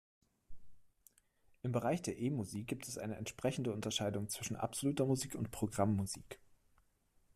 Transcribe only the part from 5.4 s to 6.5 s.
"Programmmusik".